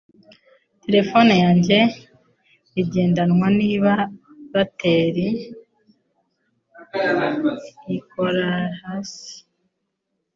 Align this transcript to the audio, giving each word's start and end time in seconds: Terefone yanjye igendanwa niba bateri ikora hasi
Terefone 0.83 1.33
yanjye 1.43 1.77
igendanwa 2.81 3.47
niba 3.59 3.93
bateri 4.53 5.27
ikora 7.97 8.49
hasi 8.81 9.35